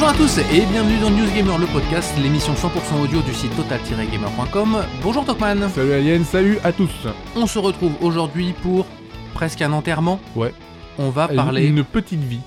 [0.00, 3.50] Bonjour à tous et bienvenue dans News Gamer, le podcast, l'émission 100% audio du site
[3.56, 4.76] total-gamer.com.
[5.02, 6.88] Bonjour Tokman, Salut Alien, salut à tous.
[7.34, 8.86] on se retrouve aujourd'hui pour
[9.34, 10.20] presque un enterrement.
[10.36, 10.54] Ouais.
[10.98, 12.38] On va parler Une petite vie.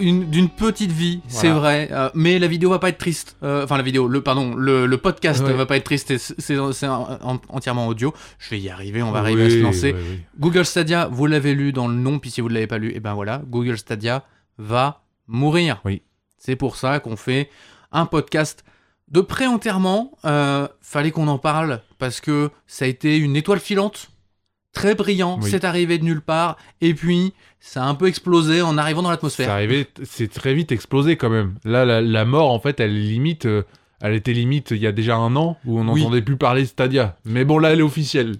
[0.00, 3.36] une- d'une petite vie, c'est vrai, euh, mais la vidéo va pas être triste.
[3.44, 5.52] Euh, Enfin la vidéo, le pardon, le, le podcast Ouais.
[5.52, 6.34] va pas être triste, et c'est
[6.72, 8.12] c'est en- en- entièrement audio.
[8.40, 9.92] Je vais y arriver, on va Oui, arriver à se lancer.
[9.92, 10.20] ouais, oui.
[10.40, 12.92] Google Stadia, vous l'avez lu dans le nom, puis si vous ne l'avez pas lu,
[12.96, 14.24] et ben voilà, Google Stadia
[14.58, 15.80] va mourir.
[15.84, 16.02] Oui.
[16.46, 17.50] C'est pour ça qu'on fait
[17.90, 18.64] un podcast
[19.08, 20.12] de pré-enterrement.
[20.24, 24.10] Euh, fallait qu'on en parle parce que ça a été une étoile filante,
[24.72, 25.50] très brillant, Oui.
[25.50, 29.08] c'est arrivé de nulle part, et puis ça a un peu explosé en arrivant dans
[29.08, 29.50] C'est l'atmosphère.
[29.50, 31.54] arrivé, c'est très vite explosé quand même.
[31.64, 33.46] Là, la, la mort, en fait, elle est limite.
[33.46, 33.62] euh,
[34.00, 36.02] elle était limite il y a déjà un an où on Oui.
[36.02, 37.16] n'entendait plus parler de Stadia.
[37.24, 38.36] Mais bon, là, elle est officielle.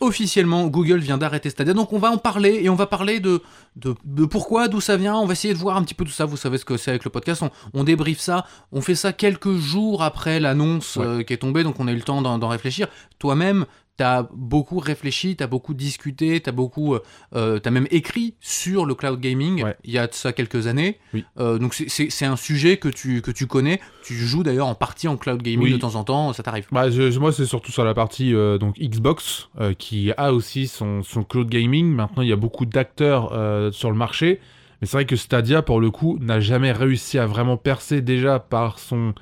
[0.00, 3.42] Officiellement, Google vient d'arrêter Stadia, donc on va en parler et on va parler de,
[3.76, 5.16] de, de pourquoi, d'où ça vient.
[5.16, 6.24] On va essayer de voir un petit peu tout ça.
[6.24, 7.42] Vous savez ce que c'est avec le podcast.
[7.42, 8.46] On, on débriefe ça.
[8.72, 11.04] On fait ça quelques jours après l'annonce Ouais.
[11.06, 12.88] euh, qui est tombée, donc on a eu le temps d'en d'en réfléchir.
[13.18, 13.66] Toi-même,
[14.00, 17.02] t'as beaucoup réfléchi, t'as beaucoup discuté, t'as beaucoup, euh,
[17.36, 19.62] euh, t'as même écrit sur le cloud gaming.
[19.62, 19.76] Ouais.
[19.84, 20.98] Il y a de ça quelques années.
[21.12, 21.22] Oui.
[21.38, 23.78] Euh, donc c'est- un sujet que tu que tu connais.
[24.02, 25.72] Tu joues d'ailleurs en partie en cloud gaming Oui.
[25.72, 26.32] de temps en temps.
[26.32, 26.66] Ça t'arrive.
[26.72, 31.02] Bah, je- moi, c'est surtout sur la partie euh, donc Xbox qui a aussi son,
[31.02, 31.86] son cloud gaming.
[31.92, 33.28] Maintenant, il y a beaucoup d'acteurs
[33.74, 34.40] sur le marché.
[34.80, 38.38] Mais c'est vrai que Stadia, pour le coup, n'a jamais réussi à vraiment percer déjà
[38.38, 39.12] par son,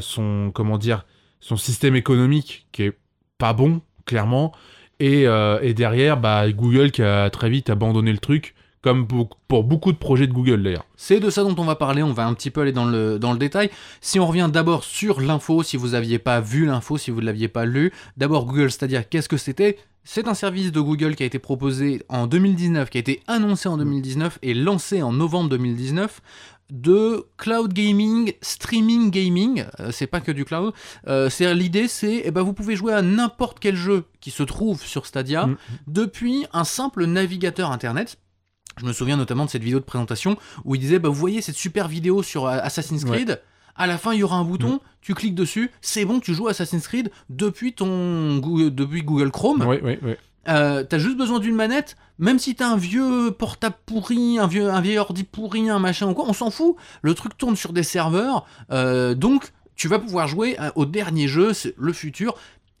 [0.00, 1.04] son comment dire,
[1.40, 2.98] son système économique qui est
[3.36, 4.52] pas bon, clairement.
[4.98, 9.64] Et, euh, et derrière, bah, Google qui a très vite abandonné le truc, comme pour,
[9.64, 10.86] beaucoup de projets de Google d'ailleurs.
[10.96, 13.18] C'est de ça dont on va parler, on va un petit peu aller dans le,
[13.18, 13.70] dans le détail.
[14.00, 17.26] Si on revient d'abord sur l'info, si vous n'aviez pas vu l'info, si vous ne
[17.26, 19.78] l'aviez pas lu, d'abord Google Stadia, qu'est-ce que c'était?
[20.04, 23.68] C'est un service de Google qui a été proposé en 2019, qui a été annoncé
[23.68, 26.22] en 2019 et lancé en novembre 2019
[26.70, 30.72] de cloud gaming, streaming gaming, euh, c'est pas que du cloud.
[31.06, 34.42] Euh, c'est l'idée, c'est eh ben vous pouvez jouer à n'importe quel jeu qui se
[34.42, 35.56] trouve sur Stadia Mm.
[35.86, 38.18] depuis un simple navigateur internet.
[38.78, 41.40] Je me souviens notamment de cette vidéo de présentation où il disait bah, Vous voyez
[41.40, 43.40] cette super vidéo sur euh, Assassin's Creed?
[43.78, 46.48] À la fin, il y aura un bouton, tu cliques dessus, c'est bon, tu joues
[46.48, 49.62] à Assassin's Creed depuis, ton, Google- depuis Google Chrome.
[49.68, 50.14] Oui, oui, oui.
[50.48, 54.70] Euh, t'as juste besoin d'une manette, même si t'as un vieux portable pourri, un vieux,
[54.70, 56.76] un vieil ordi pourri, un machin ou quoi, on s'en fout.
[57.02, 61.28] Le truc tourne sur des serveurs, euh, donc tu vas pouvoir jouer à- au dernier
[61.28, 62.34] jeu, c'est le futur.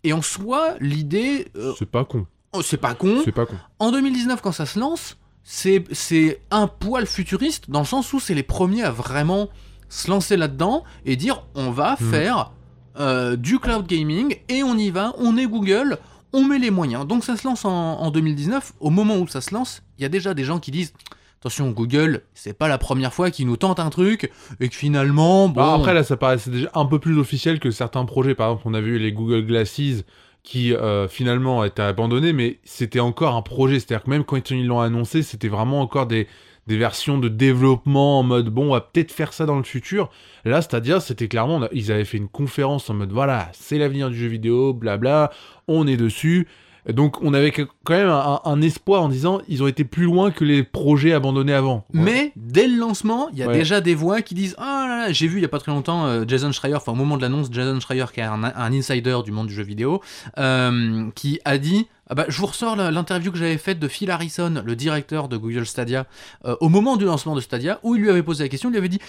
[0.04, 2.26] Et en soi, l'idée, euh, C'est pas con.
[2.52, 3.20] oh, c'est pas con.
[3.24, 3.56] C'est pas con.
[3.80, 8.20] En 2019, quand ça se lance, c'est c'est un poil futuriste, dans le sens où
[8.20, 9.48] c'est les premiers à vraiment
[9.88, 12.10] se lancer là-dedans et dire on va Mhm.
[12.10, 12.50] faire
[12.98, 15.98] euh, du cloud gaming et on y va, on est Google,
[16.32, 17.06] on met les moyens.
[17.06, 18.74] Donc ça se lance en, en 2019.
[18.80, 20.92] Au moment où ça se lance, il y a déjà des gens qui disent
[21.40, 25.48] attention Google, c'est pas la première fois qu'ils nous tentent un truc et que finalement,
[25.48, 28.34] bon, Bah, après, là, ça paraissait déjà un peu plus officiel que certains projets.
[28.34, 30.02] Par exemple, on a vu les Google Glasses
[30.42, 33.80] qui euh, finalement étaient abandonnés, mais c'était encore un projet.
[33.80, 36.26] C'est-à-dire que même quand ils l'ont annoncé, c'était vraiment encore des,
[36.66, 40.10] des versions de développement en mode bon, on va peut-être faire ça dans le futur.
[40.44, 44.10] Là, c'est-à-dire, c'était clairement, a- ils avaient fait une conférence en mode voilà, c'est l'avenir
[44.10, 45.30] du jeu vidéo, blabla,
[45.68, 46.46] on est dessus.
[46.92, 50.30] Donc, on avait quand même un, un espoir en disant ils ont été plus loin
[50.30, 51.84] que les projets abandonnés avant.
[51.92, 53.54] Mais dès le lancement, il y a Ouais.
[53.58, 56.24] déjà des voix qui disent Ah j'ai vu il y a pas très longtemps euh,
[56.26, 59.48] Jason Schreier, enfin au moment de l'annonce, Jason Schreier, qui est un, insider du monde
[59.48, 60.02] du jeu vidéo,
[60.38, 64.10] euh, qui a dit ah bah, Je vous ressors l'interview que j'avais faite de Phil
[64.10, 66.06] Harrison, le directeur de Google Stadia,
[66.44, 68.72] euh, au moment du lancement de Stadia, où il lui avait posé la question il
[68.72, 69.00] lui avait dit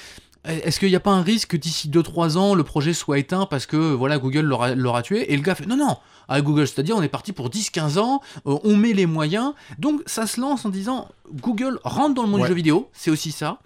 [0.47, 3.45] est-ce qu'il n'y a pas un risque que d'ici 2-3 ans, le projet soit éteint
[3.45, 5.97] parce que voilà Google l'aura tué Et le gars fait non, non,
[6.27, 9.53] à Google Stadia, on est parti pour 10-15 ans, euh, on met les moyens.
[9.79, 11.09] Donc ça se lance en disant
[11.41, 12.45] Google rentre dans le monde Ouais.
[12.47, 13.59] du jeu vidéo, c'est aussi ça,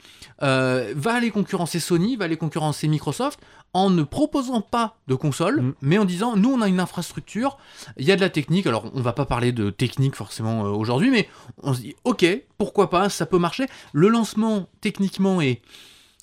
[0.44, 3.40] euh, va aller concurrencer Sony, va aller concurrencer Microsoft
[3.74, 5.74] en ne proposant pas de console, Mm.
[5.82, 7.58] mais en disant nous on a une infrastructure,
[7.98, 10.70] il y a de la technique, alors on va pas parler de technique forcément euh,
[10.70, 11.30] aujourd'hui, mais
[11.64, 12.26] on se dit ok,
[12.58, 13.66] pourquoi pas, ça peut marcher.
[13.94, 15.62] Le lancement techniquement est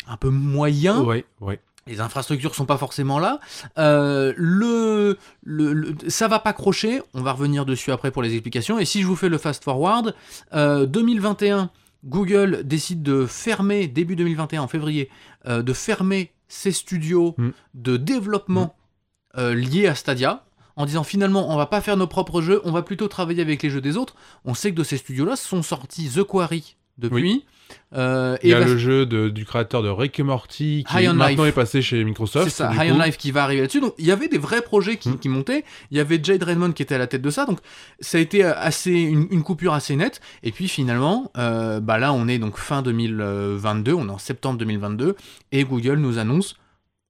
[0.08, 1.60] un peu moyen, Ouais, ouais.
[1.86, 3.40] les infrastructures sont pas forcément là.
[3.78, 7.00] Euh, le, le, le- ça va pas crocher.
[7.14, 8.78] On va revenir dessus après pour les explications.
[8.78, 10.14] Et si je vous fais le fast forward,
[10.54, 11.70] euh, 2021,
[12.04, 15.10] Google décide de fermer début 2021 en février,
[15.46, 17.48] euh, de fermer ses studios Mm.
[17.74, 18.74] de développement
[19.36, 20.44] euh, liés à Stadia.
[20.76, 23.62] En disant finalement, on va pas faire nos propres jeux, on va plutôt travailler avec
[23.64, 24.14] les jeux des autres.
[24.44, 27.44] On sait que de ces studios-là sont sortis The Quarry depuis.
[27.94, 31.08] Euh, Il y a le jeu de- du créateur de Rick et Morty qui High
[31.10, 31.52] on maintenant Life.
[31.52, 32.48] est passé chez Microsoft.
[32.48, 32.98] C'est ça, High coup.
[32.98, 33.80] on Life qui va arriver là-dessus.
[33.80, 35.18] Donc il y avait des vrais projets qui, Mm.
[35.18, 35.64] qui montaient.
[35.90, 37.44] Il y avait Jade Raymond qui était à la tête de ça.
[37.46, 37.58] Donc
[38.00, 40.20] ça a été assez une, une coupure assez nette.
[40.42, 44.58] Et puis finalement, euh, bah là on est donc fin 2022, on est en septembre
[44.58, 45.14] 2022
[45.52, 46.56] et Google nous annonce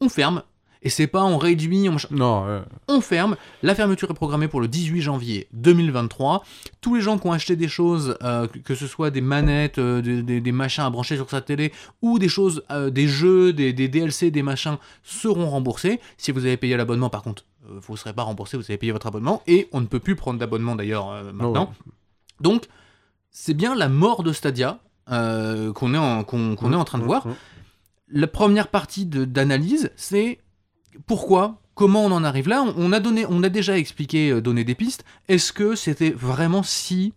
[0.00, 0.42] on ferme.
[0.82, 2.08] Et c'est pas on réduit, on, machin.
[2.12, 3.36] Non, euh, on ferme.
[3.62, 6.44] La fermeture est programmée pour le 18 janvier 2023.
[6.80, 10.00] Tous les gens qui ont acheté des choses, euh, que- ce soit des manettes, euh,
[10.00, 13.72] des, des- des machins à brancher sur sa télé, ou des choses, des jeux, des,
[13.72, 15.98] des DLC, des machins, seront remboursés.
[16.16, 18.92] Si vous avez payé l'abonnement, par contre, vous ne serez pas remboursé, vous avez payé
[18.92, 21.72] votre abonnement, et on ne peut plus prendre d'abonnement d'ailleurs euh, maintenant.
[22.40, 22.66] Donc,
[23.30, 24.78] c'est bien la mort de Stadia
[25.08, 27.26] qu'on est, en- qu'on est en train de voir.
[27.26, 27.34] Mm.
[28.10, 30.38] La première partie d'analyse, c'est
[31.06, 32.64] pourquoi, comment on en arrive là.
[32.76, 35.04] On, a donné, on a déjà expliqué, euh, donné des pistes.
[35.28, 37.12] Est-ce que c'était vraiment si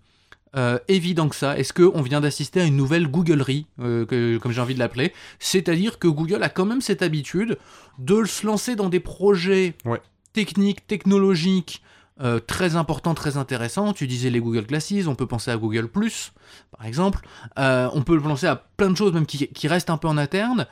[0.56, 1.57] euh, évident que ça?
[1.57, 5.13] Est-ce qu'on vient d'assister à une nouvelle Googlerie, euh, que- comme j'ai envie de l'appeler?
[5.39, 7.57] C'est-à-dire que Google a quand même cette habitude
[8.00, 10.01] de se lancer dans des projets Ouais.
[10.33, 11.81] techniques, technologiques.
[12.21, 13.94] euh, très importants, très intéressants.
[13.94, 16.33] Tu disais les Google Glasses, on peut penser à Google Plus,
[16.77, 17.25] par exemple.
[17.57, 20.67] On peut penser à plein de choses même qui, qui restent un peu en interne.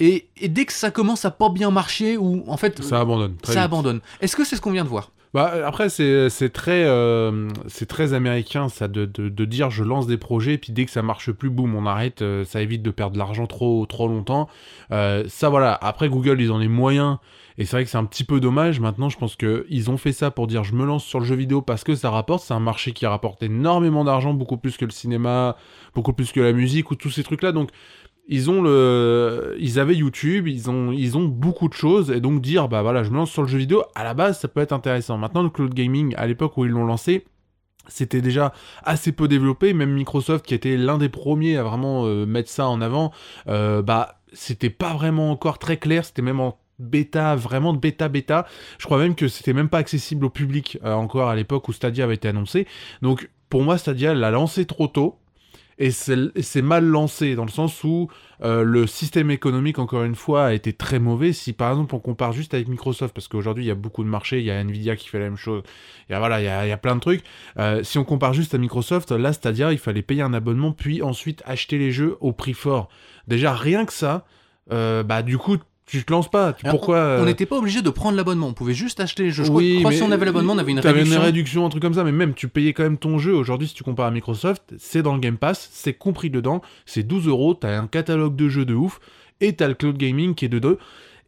[0.00, 3.36] Et, et dès que ça commence à pas bien marcher, ou en fait Ça abandonne.
[3.36, 3.66] très ça vite.
[3.66, 4.00] abandonne.
[4.20, 5.12] Est-ce que c'est ce qu'on vient de voir?
[5.34, 10.06] Bah, après, c'est très, euh, c'est très américain, ça, de, de, de dire je lance
[10.06, 12.90] des projets, puis dès que ça marche plus, boum, on arrête, euh, ça évite de
[12.90, 14.48] perdre de l'argent trop, trop longtemps.
[14.90, 15.72] Euh, ça, voilà.
[15.80, 17.16] Après, Google, ils ont les moyens,
[17.56, 18.78] et c'est vrai que c'est un petit peu dommage.
[18.80, 21.34] Maintenant, je pense qu'ils ont fait ça pour dire je me lance sur le jeu
[21.34, 22.42] vidéo parce que ça rapporte.
[22.44, 25.56] C'est un marché qui rapporte énormément d'argent, beaucoup plus que le cinéma,
[25.94, 27.52] beaucoup plus que la musique ou tous ces trucs-là.
[27.52, 27.70] Donc,
[28.28, 32.40] ils ont le ils avaient YouTube, ils ont ils ont beaucoup de choses et donc
[32.40, 34.60] dire bah voilà, je me lance sur le jeu vidéo, à la base ça peut
[34.60, 35.18] être intéressant.
[35.18, 37.24] Maintenant le cloud gaming à l'époque où ils l'ont lancé,
[37.88, 38.52] c'était déjà
[38.84, 42.68] assez peu développé, même Microsoft qui était l'un des premiers à vraiment euh, mettre ça
[42.68, 43.12] en avant,
[43.48, 48.46] euh, bah c'était pas vraiment encore très clair, c'était même en bêta, vraiment bêta bêta.
[48.78, 51.72] Je crois même que c'était même pas accessible au public euh, encore à l'époque où
[51.72, 52.66] Stadia avait été annoncé.
[53.02, 55.18] Donc pour moi Stadia l'a lancé trop tôt
[55.78, 58.08] et c'est mal lancé dans le sens où
[58.42, 61.32] euh, le système économique encore une fois a été très mauvais.
[61.32, 64.08] Si par exemple on compare juste avec Microsoft parce qu'aujourd'hui il y a beaucoup de
[64.08, 65.62] marchés il y a Nvidia qui fait la même chose
[66.08, 67.22] il y a voilà il y a, il y a plein de trucs.
[67.58, 71.02] Euh, si on compare juste à Microsoft là c'est-à-dire il fallait payer un abonnement puis
[71.02, 72.88] ensuite acheter les jeux au prix fort.
[73.28, 74.24] Déjà rien que ça
[74.70, 75.56] euh, bah du coup
[75.86, 78.46] tu te lances pas Tu- Alors, pourquoi On euh, n'était pas obligé de prendre l'abonnement,
[78.48, 79.44] on pouvait juste acheter les jeux.
[79.44, 80.98] Je crois- oui, je crois que mais si on avait l'abonnement, on avait une t'avais
[81.00, 81.18] réduction.
[81.20, 83.34] une réduction, un truc comme ça, mais même tu payais quand même ton jeu.
[83.34, 87.02] Aujourd'hui, si tu compares à Microsoft, c'est dans le Game Pass, c'est compris dedans, c'est
[87.02, 89.00] 12 euros, t'as un catalogue de jeux de ouf,
[89.40, 90.78] et t'as le cloud gaming qui est de deux.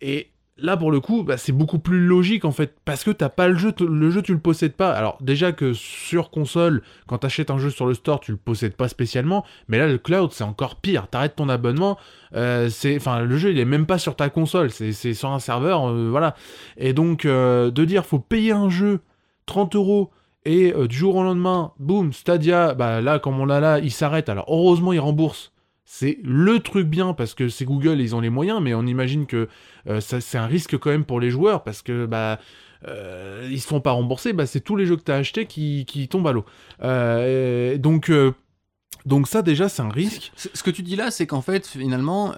[0.00, 3.28] Et là, pour le coup, bah, c'est beaucoup plus logique en fait, parce que t'as
[3.28, 4.92] pas le jeu, le jeu tu le possèdes pas.
[4.92, 8.74] Alors déjà que sur console, quand t'achètes un jeu sur le store, tu le possèdes
[8.74, 11.08] pas spécialement, mais là le cloud c'est encore pire.
[11.08, 11.98] T'arrêtes ton abonnement,
[12.34, 15.40] euh, c'est, enfin le jeu il est même pas sur ta console, c'est sur un
[15.40, 16.34] serveur, euh, voilà.
[16.76, 19.00] Et donc euh, de dire faut payer un jeu
[19.46, 20.10] 30 euros
[20.46, 24.28] et du jour au lendemain, boum, Stadia, bah là comme on l'a là, il s'arrête.
[24.28, 25.53] Alors heureusement il rembourse.
[25.84, 29.26] C'est le truc bien parce que c'est Google, ils ont les moyens, mais on imagine
[29.26, 29.48] que
[29.86, 32.38] euh, c'est un risque quand même pour les joueurs parce que bah
[32.88, 35.46] euh, ils se font pas rembourser, bah c'est tous les jeux que tu as achetés
[35.46, 36.44] qui, qui tombent à l'eau.
[36.82, 38.10] Euh, donc
[39.06, 40.32] donc ça déjà c'est un risque.
[40.36, 42.32] Ce que tu dis là, c'est qu'en fait, finalement,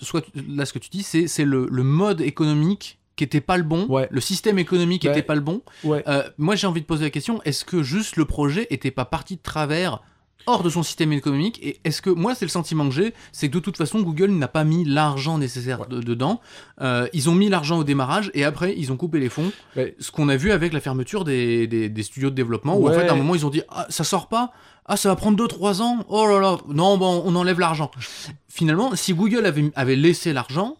[0.00, 3.62] soit là, ce que tu dis, c'est le, le mode économique qui était pas le
[3.62, 4.08] bon, Ouais.
[4.10, 5.62] le système économique Bah, était pas le bon.
[5.84, 6.02] Ouais.
[6.06, 9.06] Euh, moi, j'ai envie de poser la question est-ce que juste le projet était pas
[9.06, 10.02] parti de travers
[10.46, 11.58] hors de son système économique.
[11.62, 14.30] Et est-ce que moi c'est le sentiment que j'ai c'est que de toute façon Google
[14.30, 16.40] n'a pas mis l'argent nécessaire de- dedans.
[16.80, 19.50] Euh, ils ont mis l'argent au démarrage et après ils ont coupé les fonds.
[19.76, 19.94] Ouais.
[19.98, 22.92] ce qu'on a vu avec la fermeture des, des, des studios de développement où en
[22.92, 24.52] fait à un moment ils ont dit ah, ça sort pas.
[24.88, 26.04] Ah ça va prendre 2-3 ans.
[26.08, 26.58] Oh là là.
[26.68, 27.90] Non bon on enlève l'argent.
[28.48, 30.76] Finalement si Google avait, avait laissé l'argent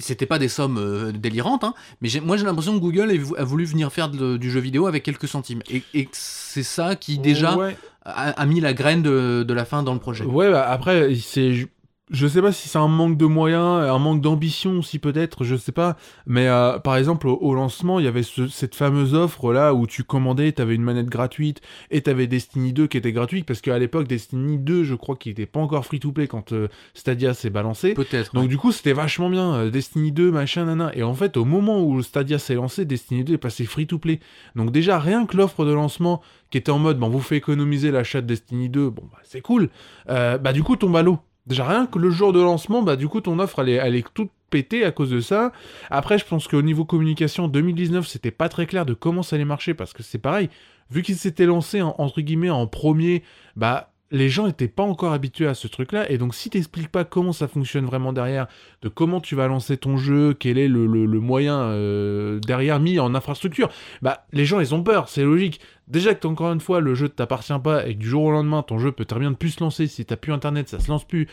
[0.00, 3.36] c'était pas des sommes euh, délirantes hein, mais moi j'ai l'impression que Google a, vou-
[3.36, 5.82] a voulu venir faire de- du jeu vidéo avec quelques centimes et,
[6.12, 7.76] c'est ça qui déjà Ouais.
[8.04, 11.14] a, a mis la graine de, de la fin dans le projet Ouais, bah, après,
[11.16, 11.66] c'est.
[12.14, 15.56] Je- sais pas si c'est un manque de moyens, un manque d'ambition aussi peut-être, je
[15.56, 15.96] sais pas.
[16.26, 19.74] Mais euh, par exemple, au, au lancement, il y avait ce- cette fameuse offre là
[19.74, 23.60] où tu commandais, t'avais une manette gratuite et t'avais Destiny 2 qui était gratuite parce
[23.60, 26.68] qu'à l'époque, Destiny 2, je crois qu'il était pas encore free to play quand euh,
[26.94, 27.94] Stadia s'est balancé.
[27.94, 28.48] peut-être Donc ouais.
[28.48, 30.90] du coup c'était vachement bien, euh, Destiny 2, machin, nana.
[30.96, 33.98] Et en fait au moment où Stadia s'est lancé, Destiny 2 est passé free to
[33.98, 34.20] play.
[34.56, 37.36] Donc déjà rien que l'offre de lancement qui était en mode, bon, on vous fait
[37.36, 39.68] économiser l'achat de Destiny 2, bon bah c'est cool.
[40.06, 41.18] Bah du coup tombe à l'eau.
[41.46, 44.30] Déjà rien que le jour de lancement, bah du coup ton offre elle est, toute
[44.50, 45.52] pétée à cause de ça.
[45.90, 49.44] Après je pense qu'au niveau communication 2019 c'était pas très clair de comment ça allait
[49.44, 50.48] marcher parce que c'est pareil,
[50.90, 53.22] vu qu'ils s'étaient lancés en- entre guillemets en premier,
[53.56, 57.04] bah les gens n'étaient pas encore habitués à ce truc-là, et donc si t'expliques pas
[57.04, 58.46] comment ça fonctionne vraiment derrière,
[58.80, 60.86] de comment tu vas lancer ton jeu, quel est le,
[61.18, 63.70] moyen euh, derrière mis en infrastructure,
[64.02, 65.60] bah les gens ils ont peur, c'est logique.
[65.88, 68.30] Déjà que encore une fois le jeu ne t'appartient pas et que du jour au
[68.30, 70.78] lendemain ton jeu peut très bien ne plus se lancer si t'as plus internet, ça
[70.78, 71.26] se lance plus.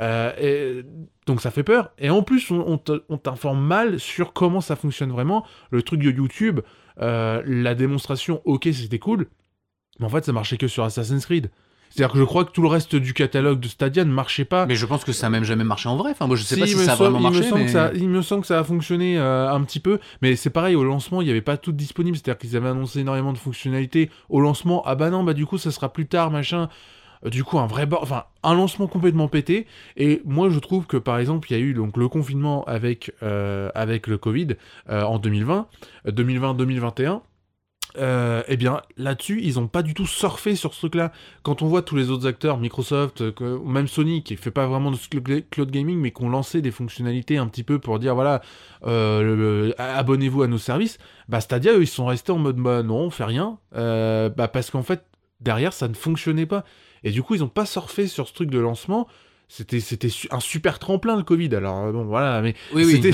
[0.00, 0.82] Euh,
[1.26, 1.92] donc ça fait peur.
[1.98, 5.46] Et en plus on, t'informe mal sur comment ça fonctionne vraiment.
[5.70, 6.62] Le truc de YouTube,
[7.00, 9.28] euh, la démonstration, ok c'était cool,
[10.00, 11.48] mais en fait ça marchait que sur Assassin's Creed.
[11.94, 14.66] C'est-à-dire que je crois que tout le reste du catalogue de Stadia ne marchait pas.
[14.66, 16.10] Mais je pense que ça a même jamais marché en vrai.
[16.10, 17.38] Enfin, moi, je sais pas si ça a vraiment marché.
[17.38, 19.78] Il me, semble que ça, il me semble que ça a fonctionné euh, un petit
[19.78, 20.00] peu.
[20.20, 22.16] Mais c'est pareil, au lancement, il n'y avait pas tout disponible.
[22.16, 24.10] C'est-à-dire qu'ils avaient annoncé énormément de fonctionnalités.
[24.28, 26.68] Au lancement, ah bah non, bah du coup, ça sera plus tard, machin.
[27.24, 29.68] Euh, du coup, un vrai enfin, un lancement complètement pété.
[29.96, 33.12] Et moi, je trouve que par exemple, il y a eu donc le confinement avec,
[33.22, 34.56] euh, avec le Covid
[34.88, 35.68] en 2020,
[36.08, 37.20] 2020-2021
[37.96, 41.12] euh, eh bien là-dessus, ils ont pas du tout surfé sur ce truc-là.
[41.42, 44.90] Quand on voit tous les autres acteurs, Microsoft, euh, même Sony, qui fait pas vraiment
[44.90, 48.42] de cloud gaming, mais qui ont lancé des fonctionnalités un petit peu pour dire voilà,
[48.86, 50.98] euh, abonnez-vous à nos services,
[51.28, 54.70] bah Stadia, eux, ils sont restés en mode bah non, on fait rien, bah parce
[54.70, 55.04] qu'en fait
[55.40, 56.64] derrière ça ne fonctionnait pas.
[57.04, 59.06] Et du coup, ils ont pas surfé sur ce truc de lancement
[59.56, 63.12] c'était c'était un super tremplin le Covid alors euh, bon voilà mais c'était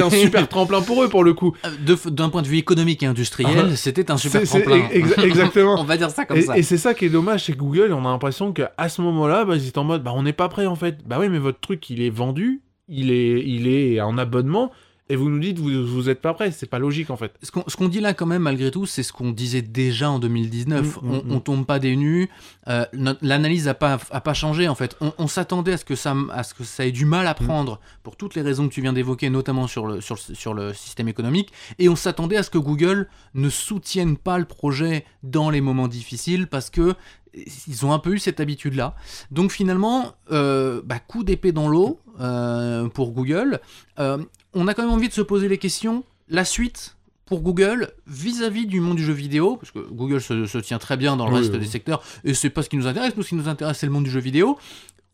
[0.00, 1.56] un super tremplin pour eux pour le coup.
[1.64, 4.88] Euh, d'un point de vue économique et industriel ah, c'était un super tremplin.
[4.92, 5.76] exactement.
[5.80, 6.56] On va dire ça comme ça.
[6.56, 9.56] et c'est ça qui est dommage chez Google on a l'impression qu'à ce moment-là bah,
[9.56, 10.98] ils étaient en mode bah on n'est pas prêt en fait.
[11.04, 14.70] Bah oui mais votre truc il est vendu il est il est en abonnement
[15.10, 17.34] et vous nous dites vous vous êtes pas prêt, c'est pas logique en fait.
[17.42, 21.02] Ce qu'on dit là quand même malgré tout, c'est ce qu'on disait déjà en 2019.
[21.02, 21.40] Mm, mm, on, mm.
[21.42, 22.30] tombe pas des nues,
[22.68, 22.84] euh,
[23.20, 24.96] l'analyse a pas a pas changé en fait.
[25.18, 27.80] On, s'attendait à ce que ça à ce que ça ait du mal à prendre
[28.04, 31.08] pour toutes les raisons que tu viens d'évoquer, notamment sur le sur, sur le système
[31.08, 35.60] économique, et on s'attendait à ce que Google ne soutienne pas le projet dans les
[35.60, 36.94] moments difficiles parce que
[37.34, 38.94] ils ont un peu eu cette habitude-là.
[39.30, 43.60] Donc finalement, euh, bah, coup d'épée dans l'eau euh, pour Google.
[43.98, 44.18] Euh,
[44.54, 46.04] on a quand même envie de se poser les questions.
[46.28, 50.78] La suite pour Google vis-à-vis du monde du jeu vidéo, parce que Google se, tient
[50.78, 53.16] très bien dans le reste des secteurs, et c'est pas ce qui nous intéresse.
[53.16, 54.58] Nous, ce qui nous intéresse, c'est le monde du jeu vidéo.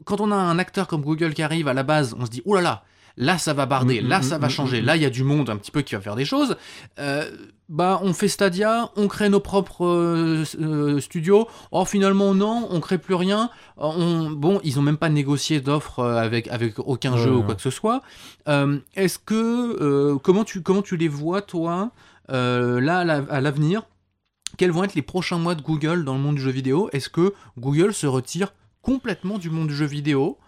[0.04, 2.42] Quand on a un acteur comme Google qui arrive à la base, on se dit,
[2.46, 2.84] oh là là,
[3.16, 5.10] là ça va barder, mm, là mm, ça va mm, changer, là il y a
[5.10, 6.56] du monde un petit peu qui va faire des choses.
[6.98, 7.30] Euh,
[7.68, 11.48] bah on fait Stadia, on crée nos propres euh, euh, studios.
[11.72, 13.50] Oh finalement non, on crée plus rien.
[13.76, 17.70] bon, ils ont même pas négocié d'offres avec avec aucun jeu ou quoi que ce
[17.70, 18.02] soit.
[18.46, 21.90] Est-ce que comment tu comment tu les vois toi
[22.28, 23.82] là à l'avenir?
[24.58, 26.88] Quels vont être les prochains mois de Google dans le monde du jeu vidéo?
[26.92, 30.38] Est-ce que Google se retire complètement du monde du jeu vidéo?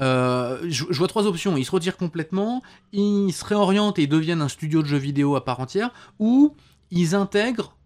[0.00, 1.56] Euh, je, vois trois options.
[1.56, 2.62] Ils se retirent complètement,
[2.92, 6.54] ils se réorientent et deviennent un studio de jeux vidéo à part entière, ou
[6.90, 7.76] ils intègrent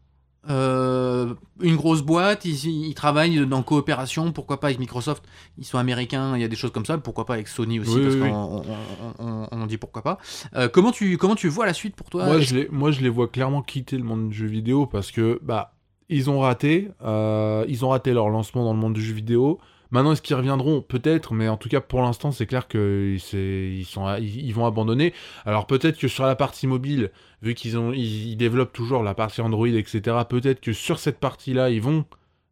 [0.49, 5.23] euh, une grosse boîte, ils, travaillent en coopération, pourquoi pas avec Microsoft,
[5.59, 8.01] ils sont américains, il y a des choses comme ça, pourquoi pas avec Sony aussi,
[8.01, 8.63] parce qu'on
[9.53, 10.19] on, dit pourquoi pas.
[10.57, 13.03] Euh, comment, tu, comment tu vois la suite pour toi moi je, les, moi je
[13.03, 15.75] les vois clairement quitter le monde du jeu vidéo parce que bah
[16.09, 19.61] ils ont raté, ils ont raté leur lancement dans le monde du jeu vidéo.
[19.91, 20.83] Maintenant, est-ce qu'ils reviendront?
[20.83, 25.13] Peut-être, mais en tout cas, pour l'instant, c'est clair qu'ils vont abandonner.
[25.45, 27.11] Alors peut-être que sur la partie mobile,
[27.43, 30.19] vu qu'ils développent toujours la partie Android, etc.
[30.29, 32.05] Peut-être que sur cette partie-là, ils vont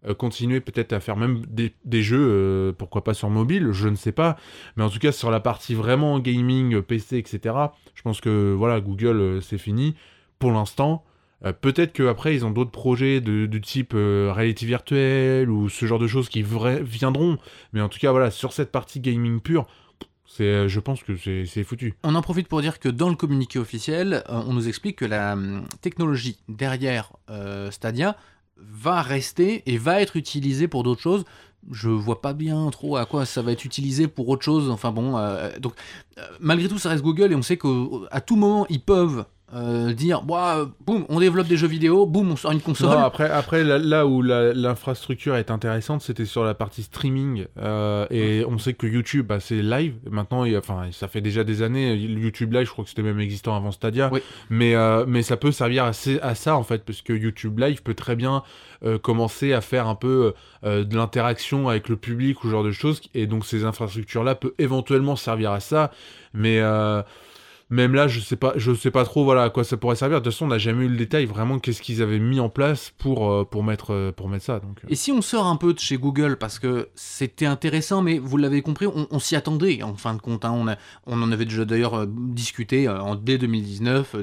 [0.06, 3.96] euh, continuer peut-être à faire même des, jeux, euh, pourquoi pas sur mobile, je ne
[3.96, 4.36] sais pas.
[4.76, 7.54] Mais en tout cas, sur la partie vraiment gaming, PC, etc.
[7.94, 9.96] Je pense que voilà, Google, euh, c'est fini
[10.38, 11.04] pour l'instant.
[11.44, 15.98] Euh, peut-être qu'après, ils ont d'autres projets de, type euh, réalité virtuelle ou ce genre
[15.98, 17.38] de choses qui viendront.
[17.72, 19.66] Mais en tout cas, voilà, sur cette partie gaming pure,
[20.26, 21.94] c'est, euh, je pense que c'est foutu.
[22.02, 25.34] On en profite pour dire que dans le communiqué officiel, on nous explique que la
[25.34, 27.12] hum, technologie derrière
[27.70, 28.16] Stadia
[28.56, 31.24] va rester et va être utilisée pour d'autres choses.
[31.70, 34.70] Je vois pas bien trop à quoi ça va être utilisé pour autre chose.
[34.70, 35.12] Enfin bon,
[35.60, 35.74] donc
[36.40, 39.24] malgré tout, ça reste Google et on sait qu'à tout moment ils peuvent
[39.54, 42.98] euh, dire boum on développe des jeux vidéo boum on sort une console.
[42.98, 48.58] Après après là, où l'infrastructure est intéressante c'était sur la partie streaming euh, et on
[48.58, 49.94] sait que YouTube bah, c'est live.
[50.10, 53.56] Maintenant enfin ça fait déjà des années YouTube live je crois que c'était même existant
[53.56, 54.10] avant Stadia.
[54.50, 57.82] Mais euh, mais ça peut servir à, à, ça en fait parce que YouTube live
[57.82, 58.42] peut très bien
[59.02, 63.00] commencer à faire un peu de l'interaction avec le public ou ce genre de choses
[63.14, 65.90] et donc ces infrastructures là peut éventuellement servir à ça.
[66.34, 66.60] Mais
[67.70, 70.20] même là, je sais pas, je sais pas trop voilà à quoi ça pourrait servir.
[70.20, 72.48] De toute façon, on n'a jamais eu le détail vraiment qu'est-ce qu'ils avaient mis en
[72.48, 74.60] place pour, euh, pour, mettre, euh, pour mettre ça.
[74.60, 74.88] Donc, euh.
[74.88, 78.38] Et si on sort un peu de chez Google, parce que c'était intéressant, mais vous
[78.38, 80.46] l'avez compris, on, s'y attendait en fin de compte.
[80.46, 80.52] Hein.
[80.54, 84.16] on, a, on en avait déjà d'ailleurs discuté en, dès 2019,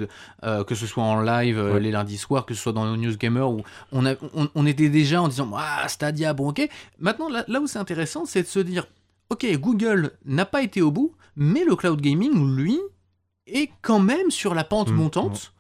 [0.68, 3.50] que ce soit en live les lundis soirs, que ce soit dans nos News Gamer,
[3.50, 3.62] où
[3.92, 4.16] on, a,
[4.56, 6.68] on, était déjà en disant Ah, Stadia, bon, ok.
[7.00, 8.88] Maintenant, là, là où c'est intéressant, c'est de se dire
[9.30, 12.80] Ok, Google n'a pas été au bout, mais le cloud gaming, lui,
[13.48, 15.52] est quand même sur la pente mmh, montante.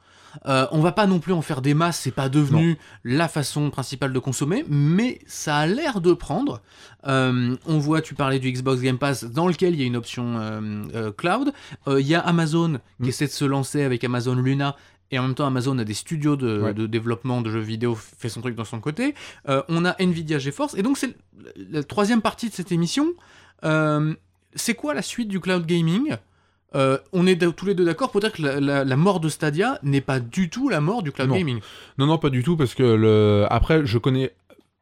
[0.46, 3.70] Euh, on va pas non plus en faire des masses, c'est pas devenu la façon
[3.70, 6.62] principale de consommer, mais ça a l'air de prendre.
[7.08, 9.96] Euh, on voit, tu parlais du Xbox Game Pass, dans lequel il y a une
[9.96, 11.54] option euh, cloud.
[11.88, 13.10] Il y a Amazon qui mmh.
[13.10, 14.75] essaie de se lancer avec Amazon Luna.
[15.12, 18.27] Et en même temps, Amazon a des studios de, de développement de jeux vidéo, fait
[18.27, 19.13] son truc dans son côté.
[19.46, 20.74] on a Nvidia GeForce.
[20.75, 21.15] Et donc, c'est
[21.56, 23.13] la troisième partie de cette émission.
[23.62, 26.18] c'est quoi la suite du cloud gaming?
[26.75, 30.01] Euh, on est tous les deux d'accord pour dire que la, mort de Stadia n'est
[30.01, 31.60] pas du tout la mort du cloud gaming.
[31.98, 33.46] Non, non, pas du tout, parce que le...
[33.50, 34.34] après, je connais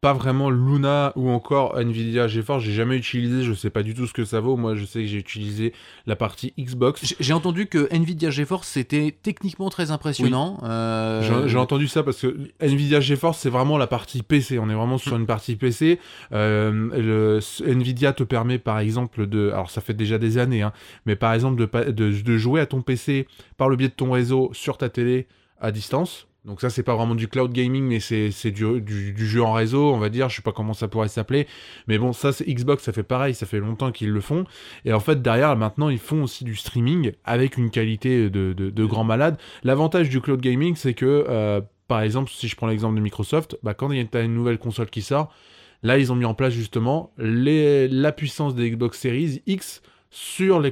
[0.04, 4.06] pas vraiment Luna ou encore Nvidia GeForce, j'ai jamais utilisé, je sais pas du tout
[4.06, 4.58] ce que ça vaut.
[4.58, 5.72] Moi, je sais que j'ai utilisé
[6.08, 7.16] la partie Xbox.
[7.22, 10.60] J'ai entendu que Nvidia GeForce c'était techniquement très impressionnant.
[10.64, 14.60] Euh, j'ai entendu ça parce que Nvidia GeForce c'est vraiment la partie PC.
[14.60, 16.02] On est vraiment sur une partie PC.
[16.34, 20.74] Euh, Nvidia te permet par exemple de, alors ça fait déjà des années, hein,
[21.06, 24.12] mais par exemple de, de, de jouer à ton PC par le biais de ton
[24.12, 25.28] réseau sur ta télé
[25.62, 26.28] à distance.
[26.46, 29.98] Donc ça, c'est pas vraiment du cloud gaming, mais c'est du, jeu en réseau, on
[29.98, 30.28] va dire.
[30.28, 31.48] Je sais pas comment ça pourrait s'appeler.
[31.88, 34.44] Mais bon, ça, c'est Xbox, ça fait pareil, ça fait longtemps qu'ils le font.
[34.84, 38.86] Et en fait, derrière, maintenant, ils font aussi du streaming avec une qualité de, de,
[38.86, 39.38] grand malade.
[39.64, 43.58] L'avantage du cloud gaming, c'est que, euh, par exemple, si je prends l'exemple de Microsoft,
[43.64, 45.34] bah, quand il y a une nouvelle console qui sort,
[45.82, 49.82] là, ils ont mis en place justement la puissance des Xbox Series X
[50.16, 50.72] sur les,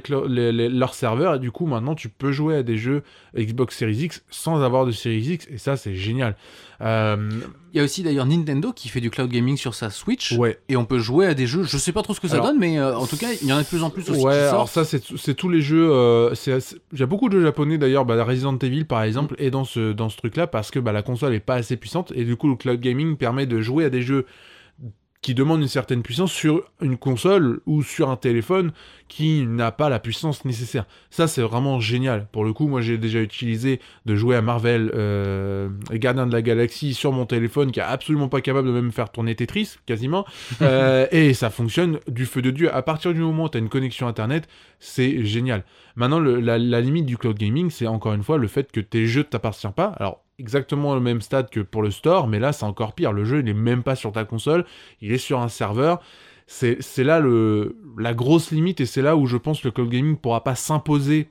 [0.68, 3.02] leurs serveurs et du coup maintenant tu peux jouer à des jeux
[3.36, 6.36] Xbox Series X sans avoir de Series X et ça c'est génial.
[6.80, 7.28] Euh,
[7.72, 10.36] il y a aussi d'ailleurs Nintendo qui fait du cloud gaming sur sa Switch
[10.68, 11.64] et on peut jouer à des jeux.
[11.64, 13.52] Je sais pas trop ce que ça donne, mais euh, en tout cas il y
[13.52, 14.20] en a de plus en plus aussi.
[14.20, 15.90] Ouais, alors ça c'est tous les jeux.
[15.90, 16.32] Euh,
[16.92, 18.04] il y a beaucoup de jeux japonais d'ailleurs.
[18.04, 20.92] Bah, Resident Evil par exemple est dans ce dans ce truc là parce que bah,
[20.92, 23.86] la console est pas assez puissante et du coup le cloud gaming permet de jouer
[23.86, 24.24] à des jeux
[25.22, 28.72] qui demande une certaine puissance sur une console ou sur un téléphone
[29.06, 30.84] qui n'a pas la puissance nécessaire.
[31.10, 32.26] Ça, c'est vraiment génial.
[32.32, 36.42] Pour le coup, moi, j'ai déjà utilisé de jouer à Marvel euh, Gardien de la
[36.42, 40.26] Galaxie sur mon téléphone qui est absolument pas capable de même faire tourner Tetris, quasiment.
[40.62, 42.72] Euh, et ça fonctionne du feu de Dieu.
[42.72, 45.64] À partir du moment où tu as une connexion Internet, c'est génial.
[45.96, 49.06] Maintenant, la, la, limite du cloud gaming, c'est encore une fois le fait que tes
[49.06, 49.94] jeux ne t'appartiennent pas.
[49.98, 53.12] Alors, exactement le même stade que pour le store, mais là c'est encore pire.
[53.12, 54.64] Le jeu il est même pas sur ta console,
[55.00, 56.00] il est sur un serveur.
[56.46, 59.88] C'est là le, la grosse limite et c'est là où je pense que le cloud
[59.88, 61.30] gaming pourra pas s'imposer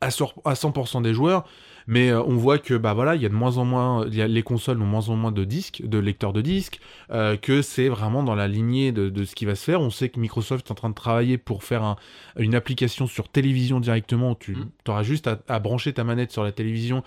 [0.00, 1.44] à, 100% des joueurs.
[1.86, 4.22] Mais euh, on voit que bah voilà, il y a de moins en moins, y
[4.22, 6.80] a, les consoles ont moins en moins de disques, de lecteurs de disques,
[7.10, 9.80] euh, que c'est vraiment dans la lignée de, ce qui va se faire.
[9.80, 11.96] On sait que Microsoft est en train de travailler pour faire
[12.38, 14.34] une application sur télévision directement.
[14.34, 14.68] Tu mmh.
[14.88, 17.02] auras juste à, brancher ta manette sur la télévision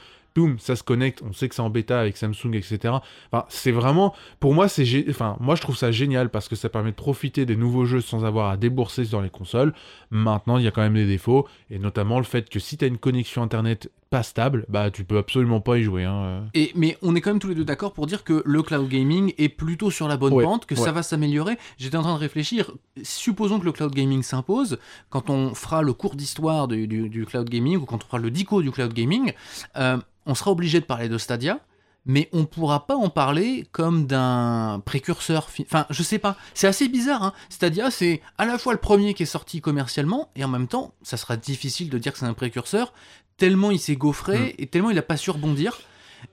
[0.60, 2.96] ça se connecte, on sait que c'est en bêta avec Samsung, etc.
[3.32, 6.70] Enfin, c'est vraiment, pour moi, c'est, enfin, moi je trouve ça génial parce que ça
[6.70, 9.74] permet de profiter des nouveaux jeux sans avoir à débourser dans les consoles.
[10.12, 12.86] Maintenant, il y a quand même des défauts, et notamment le fait que si tu
[12.86, 16.04] as une connexion internet pas stable, bah tu peux absolument pas y jouer.
[16.04, 16.46] Hein.
[16.54, 18.88] Et, mais on est quand même tous les deux d'accord pour dire que le cloud
[18.88, 21.58] gaming est plutôt sur la bonne pente, que ça va s'améliorer.
[21.78, 22.72] J'étais en train de réfléchir,
[23.04, 24.78] supposons que le cloud gaming s'impose,
[25.10, 28.62] quand on fera le cours d'histoire du, cloud gaming, ou quand on fera le dico
[28.62, 29.34] du cloud gaming,
[29.78, 31.60] euh, on sera obligé de parler de Stadia,
[32.08, 35.50] mais on pourra pas en parler comme d'un précurseur.
[35.62, 36.38] Enfin, je sais pas.
[36.54, 37.24] C'est assez bizarre.
[37.24, 37.34] Hein.
[37.50, 40.94] Stadia, c'est à la fois le premier qui est sorti commercialement, et en même temps,
[41.04, 42.94] ça sera difficile de dire que c'est un précurseur,
[43.36, 44.54] tellement il s'est gaufré mm.
[44.58, 45.78] et tellement il a pas su rebondir.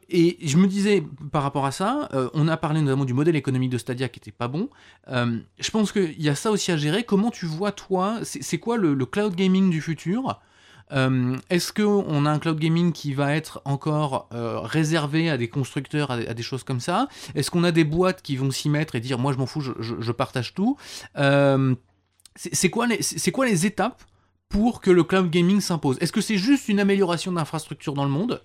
[0.08, 3.36] Et je me disais, par rapport à ça, euh, on a parlé notamment du modèle
[3.36, 4.68] économique de Stadia qui était pas bon.
[5.08, 7.04] Euh, je pense qu'il y a ça aussi à gérer.
[7.04, 10.40] Comment tu vois, toi, c'est quoi le, cloud gaming du futur?
[10.92, 15.48] Euh, est-ce qu'on a un cloud gaming qui va être encore euh, réservé à des
[15.48, 17.08] constructeurs, à, des choses comme ça?
[17.34, 19.60] Est-ce qu'on a des boîtes qui vont s'y mettre et dire moi je m'en fous,
[19.60, 20.76] je, partage tout?
[21.16, 21.74] Euh,
[22.36, 22.86] C'est quoi,
[23.32, 24.02] quoi les étapes
[24.48, 25.96] pour que le cloud gaming s'impose?
[26.00, 28.42] Est-ce que c'est juste une amélioration d'infrastructure dans le monde?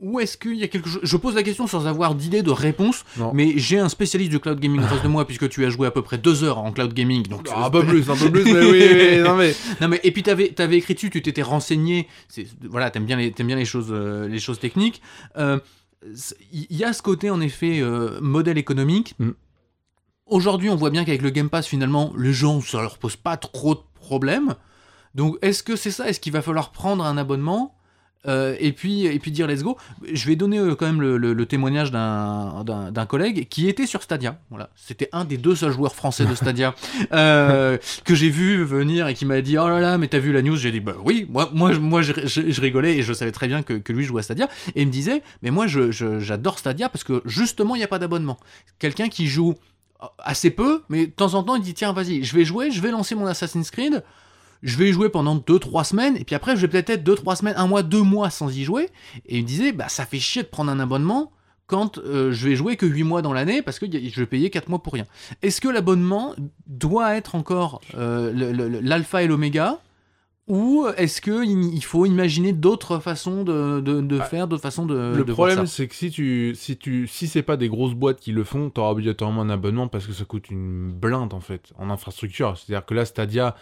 [0.00, 2.50] Ou est-ce qu'il y a quelque chose Je pose la question sans avoir d'idée de
[2.50, 5.70] réponse, mais j'ai un spécialiste du cloud gaming en face de moi puisque tu as
[5.70, 7.26] joué à peu près deux heures en cloud gaming.
[7.26, 9.54] Donc ah, un peu plus, un peu plus, mais oui, non mais.
[9.80, 12.08] non mais et puis t'avais avais écrit dessus, tu t'étais renseigné.
[12.62, 15.02] Voilà, t'aimes bien les aimes bien les choses euh, les choses techniques.
[15.36, 15.58] Il euh,
[16.52, 19.14] y a ce côté en effet euh, modèle économique.
[19.18, 19.30] Mm.
[20.26, 23.36] Aujourd'hui, on voit bien qu'avec le Game Pass, finalement, les gens ça leur pose pas
[23.36, 24.54] trop de problèmes.
[25.14, 26.08] Donc, est-ce que c'est ça?
[26.08, 27.74] Est-ce qu'il va falloir prendre un abonnement?
[28.26, 29.78] Euh, et, puis, et puis dire let's go.
[30.12, 34.02] Je vais donner euh, quand même le, le- le témoignage d'un- collègue qui était sur
[34.02, 34.38] Stadia.
[34.50, 34.68] Voilà.
[34.76, 36.74] C'était un des deux seuls joueurs français de Stadia
[37.12, 40.32] euh, que j'ai vu venir et qui m'a dit Oh là là, mais t'as vu
[40.32, 40.56] la news?
[40.56, 43.32] J'ai dit Bah oui, moi, moi, je- moi je, je- je rigolais et je savais
[43.32, 44.48] très bien que, que lui jouait à Stadia.
[44.74, 47.98] Et il me disait Mais moi, j'adore Stadia parce que justement, il n'y a pas
[47.98, 48.38] d'abonnement.
[48.78, 49.54] Quelqu'un qui joue
[50.18, 52.80] assez peu, mais de temps en temps, il dit Tiens, vas-y, je vais jouer, je
[52.82, 54.02] vais lancer mon Assassin's Creed
[54.62, 57.36] je vais y jouer pendant 2-3 semaines, et puis après, je vais peut-être être 2-3
[57.36, 58.88] semaines, un mois, deux mois sans y jouer.
[59.26, 61.32] Et il me disait, bah, ça fait chier de prendre un abonnement
[61.66, 64.50] quand euh, je vais jouer que 8 mois dans l'année, parce que je vais payer
[64.50, 65.06] 4 mois pour rien.
[65.42, 66.34] Est-ce que l'abonnement
[66.66, 69.78] doit être encore euh, l'alpha et l'oméga
[70.50, 74.84] ou est-ce qu'il il faut imaginer d'autres façons de, de, de Ah, faire, d'autres façons
[74.84, 77.94] de, Le de problème, c'est que si tu, si tu, si c'est pas des grosses
[77.94, 81.40] boîtes qui le font, t'auras obligatoirement un abonnement parce que ça coûte une blinde en
[81.40, 82.58] fait en infrastructure.
[82.58, 83.54] C'est-à-dire que là, Stadia,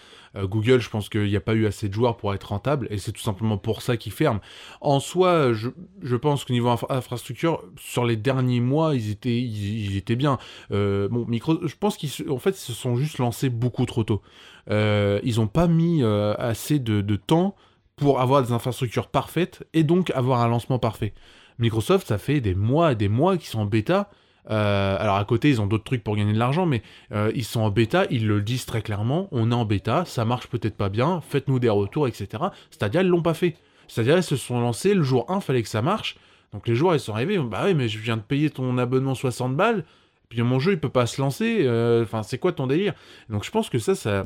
[0.44, 2.98] Google, je pense qu'il n'y a pas eu assez de joueurs pour être rentable et
[2.98, 4.40] c'est tout simplement pour ça qu'ils ferment.
[4.80, 10.38] En soi, je, pense qu'au niveau infra- infrastructure, sur les derniers mois, ils étaient, bien.
[10.72, 14.22] Euh, bon, je pense qu'ils, en fait, ils se sont juste lancés beaucoup trop tôt.
[14.70, 17.56] Euh, ils n'ont pas mis euh, assez de, de temps
[17.96, 21.14] pour avoir des infrastructures parfaites et donc avoir un lancement parfait.
[21.58, 24.10] Microsoft, ça fait des mois et des mois qu'ils sont en bêta.
[24.50, 26.82] Euh, alors à côté, ils ont d'autres trucs pour gagner de l'argent, mais
[27.12, 30.24] euh, ils sont en bêta, ils le disent très clairement, on est en bêta, ça
[30.24, 32.44] marche peut-être pas bien, faites-nous des retours, etc.
[32.70, 33.56] Stadia, ils l'ont pas fait.
[33.88, 36.16] Stadia, ils se sont lancés, le jour 1, fallait que ça marche.
[36.52, 39.14] Donc les joueurs, ils sont arrivés, bah oui, mais je viens de payer ton abonnement
[39.14, 39.84] 60 balles,
[40.30, 42.94] puis mon jeu, il peut pas se lancer, euh, enfin, c'est quoi ton délire?
[43.28, 44.24] Donc je pense que ça, ça,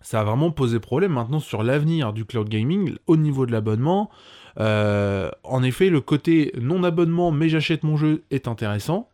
[0.00, 4.10] ça a vraiment posé problème maintenant sur l'avenir du cloud gaming au niveau de l'abonnement.
[4.56, 9.08] En effet, le côté non-abonnement, mais j'achète mon jeu est intéressant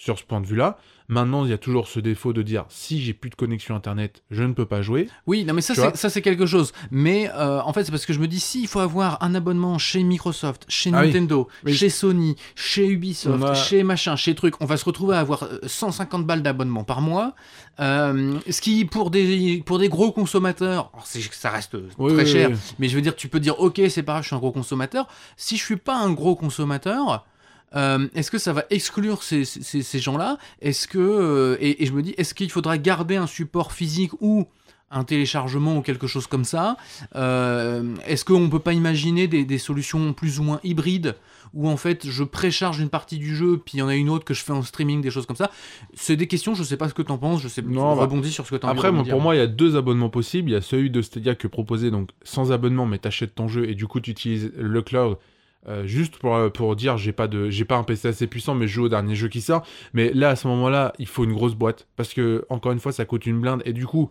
[0.00, 0.78] sur ce point de vue-là.
[1.08, 4.22] Maintenant, il y a toujours ce défaut de dire si j'ai plus de connexion internet,
[4.30, 5.08] je ne peux pas jouer.
[5.26, 6.72] Oui, non, mais ça, c'est, ça c'est quelque chose.
[6.92, 9.34] Mais euh, en fait, c'est parce que je me dis, si il faut avoir un
[9.34, 11.04] abonnement chez Microsoft, chez Ah.
[11.04, 11.74] Nintendo, Oui.
[11.74, 15.42] chez Sony, chez Ubisoft, a- chez machin, chez truc, on va se retrouver à avoir
[15.44, 17.34] euh, 150 balles d'abonnement par mois.
[17.80, 20.92] Euh, ce qui, pour des, pour des gros consommateurs,
[21.32, 23.80] ça reste euh, Oui, très oui, cher, mais je veux dire, tu peux dire, ok,
[23.88, 25.08] c'est pas grave, je suis un gros consommateur.
[25.38, 27.24] Si je suis pas un gros consommateur,
[27.76, 30.38] euh, est-ce que ça va exclure ces, ces, ces gens-là?
[30.60, 34.12] Est-ce que euh, et, et je me dis, est-ce qu'il faudra garder un support physique
[34.20, 34.46] ou
[34.90, 36.76] un téléchargement ou quelque chose comme ça?
[37.14, 41.14] Euh, Est-ce qu'on peut pas imaginer des, des solutions plus ou moins hybrides
[41.54, 44.10] où en fait je précharge une partie du jeu puis il y en a une
[44.10, 45.50] autre que je fais en streaming, des choses comme ça?
[45.94, 48.32] C'est des questions, je sais pas ce que t'en penses, je sais Non, bah, rebondis
[48.32, 50.50] sur ce que envie Après, moi, pour moi, il y a deux abonnements possibles.
[50.50, 53.68] Il y a celui de Stadia que proposé donc sans abonnement, mais t'achètes ton jeu
[53.68, 55.18] et du coup tu utilises le cloud.
[55.66, 58.54] Euh, juste pour, euh, pour dire j'ai pas de j'ai pas un PC assez puissant
[58.54, 61.24] mais je joue au dernier jeu qui sort mais là à ce moment-là il faut
[61.24, 64.08] une grosse boîte parce que encore une fois ça coûte une blinde et du coup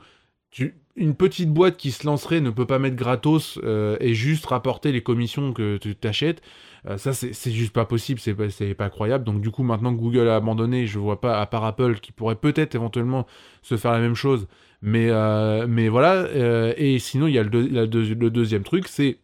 [0.51, 4.45] tu, une petite boîte qui se lancerait ne peut pas mettre gratos euh, et juste
[4.45, 6.41] rapporter les commissions que tu t'achètes.
[6.95, 9.25] Ça, c'est juste pas possible, c'est pas, c'est pas croyable.
[9.25, 12.13] Donc, du coup, maintenant que Google a abandonné, je vois pas, à part Apple, qui
[12.13, 13.27] pourrait peut-être éventuellement
[13.61, 14.47] se faire la même chose.
[14.81, 15.09] Mais,
[15.67, 16.29] mais voilà.
[16.77, 19.17] et sinon, il y a le deuxième truc, c'est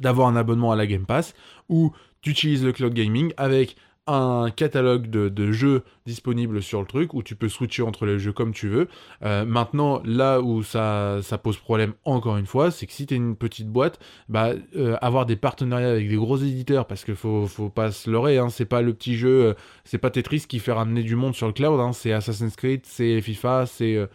[0.00, 1.34] d'avoir un abonnement à la Game Pass
[1.68, 7.14] où tu utilises le cloud gaming avec un catalogue de, jeux disponibles sur le truc
[7.14, 8.88] où tu peux switcher entre les jeux comme tu veux.
[9.24, 13.16] Euh, maintenant, là où ça, pose problème encore une fois, c'est que si tu es
[13.16, 17.46] une petite boîte, bah, euh, avoir des partenariats avec des gros éditeurs, parce qu'il faut,
[17.46, 20.60] faut pas se leurrer, hein, c'est pas le petit jeu, euh, c'est pas Tetris qui
[20.60, 24.06] fait ramener du monde sur le cloud, hein, c'est Assassin's Creed, c'est FIFA, c'est euh,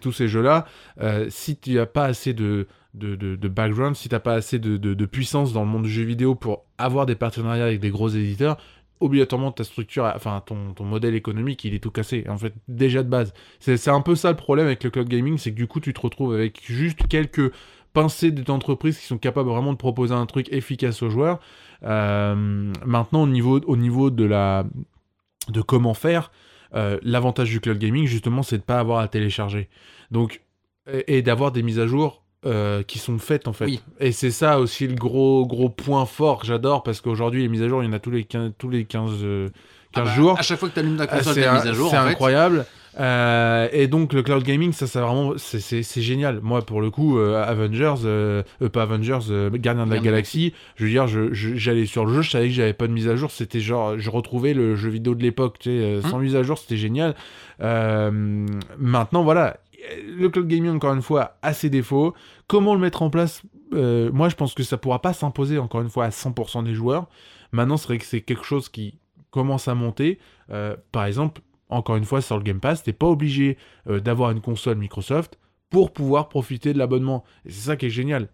[0.00, 0.66] tous ces jeux-là.
[1.28, 5.62] Si tu n'as pas assez de, background, si t'as pas assez de, de puissance dans
[5.62, 8.58] le monde du jeu vidéo pour avoir des partenariats avec des gros éditeurs,
[9.00, 12.24] obligatoirement ta structure, enfin ton, ton modèle économique, il est tout cassé.
[12.28, 13.32] En fait, déjà de base.
[13.60, 15.92] C'est un peu ça le problème avec le cloud gaming, c'est que du coup, tu
[15.92, 17.52] te retrouves avec juste quelques
[17.92, 21.40] pincées d'entreprises qui sont capables vraiment de proposer un truc efficace aux joueurs.
[21.82, 22.34] Euh,
[22.84, 24.64] maintenant, au niveau, au niveau de la
[25.48, 26.32] de comment faire,
[26.74, 29.68] euh, l'avantage du cloud gaming, justement, c'est de pas avoir à télécharger.
[30.10, 30.42] Donc,
[31.06, 33.64] et d'avoir des mises à jour euh, qui sont faites en fait.
[33.66, 33.80] Oui.
[34.00, 37.62] Et c'est ça aussi le gros gros point fort que j'adore parce qu'aujourd'hui les mises
[37.62, 39.52] à jour, il y en a tous les 15, tous les 15, euh, 15
[39.94, 40.38] Ah bah, jours.
[40.38, 41.90] À chaque fois que tu allumes ta Ah, console, c'est mise à jour.
[41.90, 42.64] c'est incroyable.
[42.98, 46.40] Euh, et donc le cloud gaming, ça, ça vraiment, c'est- génial.
[46.42, 50.12] Moi, pour le coup, euh, Avengers, euh, euh, pas Avengers, euh, Gardien de la Gardien
[50.12, 52.86] Galaxie, je veux dire, je- je- j'allais sur le jeu, je savais que j'avais pas
[52.86, 53.30] de mise à jour.
[53.30, 56.42] C'était genre, je retrouvais le jeu vidéo de l'époque, tu sais, euh, sans mise à
[56.42, 57.14] jour, c'était génial.
[57.60, 58.46] Euh,
[58.78, 59.58] maintenant, voilà,
[60.06, 62.14] le cloud gaming, encore une fois, a ses défauts.
[62.46, 65.80] Comment le mettre en place Euh, Moi, je pense que ça pourra pas s'imposer, encore
[65.80, 67.08] une fois, à 100% des joueurs.
[67.52, 68.98] Maintenant, c'est vrai que c'est quelque chose qui
[69.30, 70.18] commence à monter.
[70.50, 74.30] Euh, par exemple, encore une fois, sur le Game Pass, t'es pas obligé euh, d'avoir
[74.30, 75.38] une console Microsoft
[75.70, 77.24] pour pouvoir profiter de l'abonnement.
[77.44, 78.28] Et c'est ça qui est génial.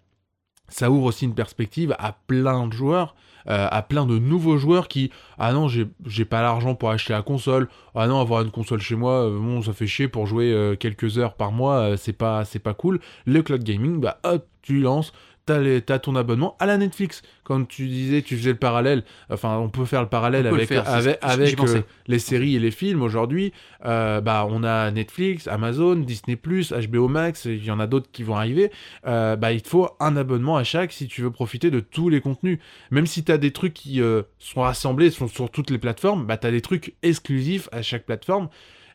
[0.69, 3.15] Ça ouvre aussi une perspective à plein de joueurs,
[3.49, 7.23] euh, à plein de nouveaux joueurs qui ah non j'ai pas l'argent pour acheter la
[7.23, 10.53] console, ah non avoir une console chez moi, euh, bon ça fait chier pour jouer
[10.53, 13.01] euh, quelques heures par mois, c'est pas c'est pas cool.
[13.27, 15.13] Le cloud gaming, bah hop tu lances,
[15.47, 17.23] t'as les- t'as ton abonnement à la Netflix.
[17.45, 20.69] Comme tu disais, tu faisais le parallèle, enfin on peut faire le parallèle le avec
[20.69, 23.53] faire, euh, les séries et les films aujourd'hui.
[23.85, 28.23] Euh, bah on a Netflix, Amazon, Disney+, HBO Max, il y en a d'autres qui
[28.23, 28.71] vont arriver.
[29.07, 32.09] Euh, bah il te faut un abonnement à chaque si tu veux profiter de tous
[32.09, 32.59] les contenus.
[32.91, 34.01] Même si tu as des trucs qui
[34.39, 38.07] sont rassemblés sont sur toutes les plateformes, bah tu as des trucs exclusifs à chaque
[38.07, 38.49] plateforme.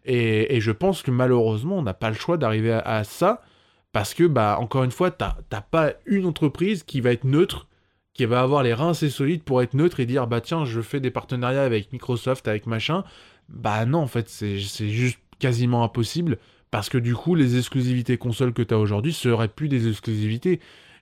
[0.06, 3.42] Et, et je pense que malheureusement, on n'a pas le choix d'arriver à, à ça
[3.98, 7.66] parce que, bah, encore une fois, t'as pas une entreprise qui va être neutre,
[8.14, 10.82] qui va avoir les reins assez solides pour être neutre et dire, bah tiens, je
[10.82, 13.04] fais des partenariats avec Microsoft, avec machin.
[13.50, 16.38] Bah non, en fait, c'est juste quasiment impossible
[16.70, 20.60] parce que du coup, les exclusivités consoles que tu as aujourd'hui seraient plus des exclusivités.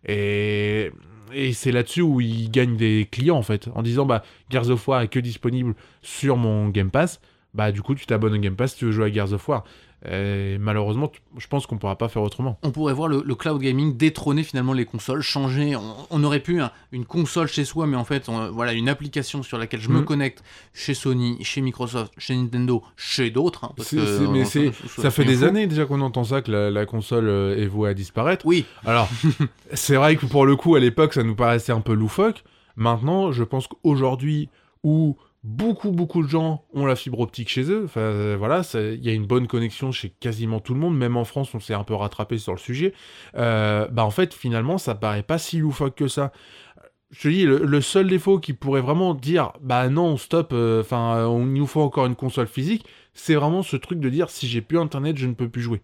[0.08, 0.90] Et,
[1.34, 4.88] et c'est là-dessus où ils gagnent des clients, en fait, en disant, bah, Gears of
[4.88, 7.20] War est que disponible sur mon Game Pass.
[7.54, 9.66] Bah, du coup, tu t'abonnes au Game Pass tu veux jouer à Gears of War.
[10.12, 12.60] Et malheureusement, je pense qu'on pourra pas faire autrement.
[12.64, 15.76] On pourrait voir le, le cloud gaming détrôner finalement les consoles, changer.
[15.76, 18.90] On, on aurait pu hein, une console chez soi, mais en fait, on- voilà, une
[18.90, 20.06] application sur laquelle je me Mhm.
[20.06, 23.66] connecte chez Sony, chez Microsoft, chez Nintendo, chez d'autres.
[23.66, 23.84] hein, mais
[24.42, 25.46] euh, c'est- ça- Ça fait des fou.
[25.46, 28.46] années déjà qu'on entend ça, que la, la console euh, est vouée à disparaître.
[28.46, 29.10] Oui, Alors,
[29.74, 32.44] c'est vrai que pour le coup, à l'époque, ça nous paraissait un peu loufoque.
[32.76, 34.50] Maintenant, je pense qu'aujourd'hui,
[34.84, 39.06] où beaucoup, beaucoup de gens ont la fibre optique chez eux, enfin, euh, voilà, il
[39.06, 41.76] y a une bonne connexion chez quasiment tout le monde, même en France, on s'est
[41.76, 42.94] un peu rattrapé sur le sujet.
[43.38, 46.32] Euh, bah, en fait, finalement, ça paraît pas si loufoque que ça.
[47.12, 50.82] Je te dis, le, le seul défaut qui pourrait vraiment dire, bah non, stop, euh,
[50.82, 54.30] enfin, euh, on nous faut encore une console physique, c'est vraiment ce truc de dire,
[54.32, 55.82] si j'ai plus internet, je ne peux plus jouer.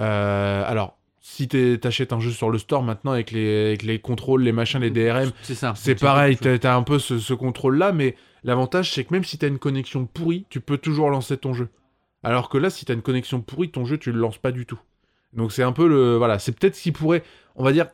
[0.00, 3.98] Euh, alors, si t'es- t'achètes un jeu sur le store maintenant avec les, avec les
[4.00, 5.30] contrôles, les machins, les DRM,
[5.76, 9.48] c'est pareil, t'as un peu ce, ce contrôle-là, mais l'avantage c'est que même si t'as
[9.48, 11.68] une connexion pourrie, tu peux toujours lancer ton jeu.
[12.22, 14.66] Alors que là, si t'as une connexion pourrie, ton jeu, tu le lances pas du
[14.66, 14.80] tout.
[15.32, 16.16] Donc c'est un peu le...
[16.16, 17.24] Voilà, c'est peut-être ce qui pourrait,
[17.56, 17.88] on va dire,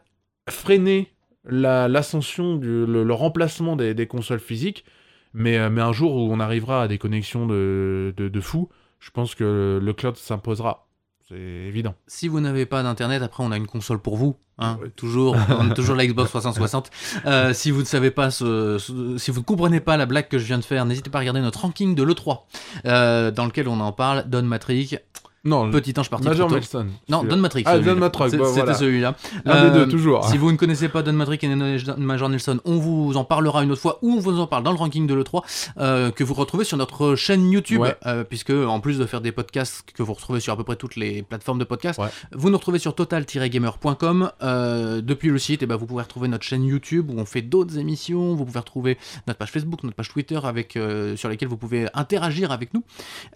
[0.50, 1.12] freiner
[1.44, 4.84] la- l'ascension, du le, remplacement des, consoles physiques,
[5.32, 8.68] mais, euh, mais un jour où on arrivera à des connexions de, de, de fou,
[9.00, 10.87] je pense que le cloud s'imposera.
[11.28, 11.94] C'est évident.
[12.06, 14.36] Si vous n'avez pas d'internet, après on a une console pour vous.
[14.58, 14.78] Hein.
[14.96, 16.90] Toujours, on a toujours la Xbox 360.
[17.26, 20.28] Euh, si vous ne savez pas, ce, ce- si vous ne comprenez pas la blague
[20.28, 22.44] que je viens de faire, n'hésitez pas à regarder notre ranking de l'E3,
[22.86, 24.24] euh, dans lequel on en parle.
[24.26, 24.96] Don Matrix,
[25.44, 26.50] Non, petit ange parti Major.
[26.50, 26.86] Melson.
[27.08, 27.22] Non.
[27.22, 27.62] Don Matrix.
[27.66, 27.78] Ah.
[27.78, 28.74] Don Matrix, bah, C'était voilà.
[28.74, 29.14] celui-là.
[29.44, 30.24] L'un Euh, des deux, toujours.
[30.24, 31.48] Si vous ne connaissez pas Don Matrix et
[31.96, 34.72] Major Nelson, on vous en parlera une autre fois ou on vous en parle dans
[34.72, 35.42] le ranking de l'E3
[35.78, 37.80] euh, que vous retrouvez sur notre chaîne YouTube.
[37.80, 37.96] Ouais.
[38.06, 40.76] euh, puisque en plus de faire des podcasts que vous retrouvez sur à peu près
[40.76, 42.08] toutes les plateformes de podcasts, Ouais.
[42.32, 44.30] vous nous retrouvez sur total-gamer.com.
[44.42, 47.42] Euh, depuis le site, et ben, vous pouvez retrouver notre chaîne YouTube où on fait
[47.42, 48.34] d'autres émissions.
[48.34, 51.86] Vous pouvez retrouver notre page Facebook, notre page Twitter avec, euh, sur lesquelles vous pouvez
[51.94, 52.82] interagir avec nous.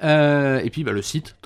[0.02, 1.36] Euh, et puis bah, le site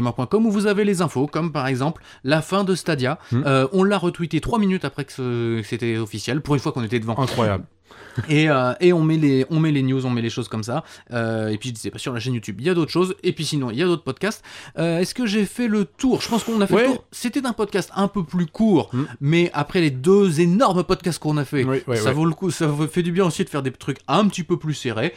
[0.00, 3.18] total-gamer.com où vous avez les infos, comme par exemple la fin de Stadia.
[3.32, 3.42] Hmm.
[3.46, 6.72] Euh, on l'a retweeté 3 minutes après que, ce- que c'était officiel, pour une fois
[6.72, 7.18] qu'on était devant.
[7.18, 7.64] Incroyable.
[8.28, 10.64] Et, euh, et on, met les, on met les news, on met les choses comme
[10.64, 10.82] ça.
[11.12, 13.14] Euh, et puis je disais pas sur la chaîne YouTube, il y a d'autres choses.
[13.22, 14.42] Et puis sinon, il y a d'autres podcasts.
[14.78, 16.20] Euh, Est-ce que j'ai fait le tour?
[16.20, 16.82] Je pense qu'on a fait Ouais.
[16.88, 17.04] le tour.
[17.12, 19.04] C'était un podcast un peu plus court, Hmm.
[19.20, 22.12] mais après les deux énormes podcasts qu'on a fait, Oui, ouais, ça ouais.
[22.12, 22.50] vaut le coup.
[22.50, 25.14] Ça fait du bien aussi de faire des trucs un petit peu plus serrés.